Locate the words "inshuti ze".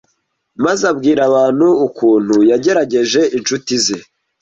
3.37-3.97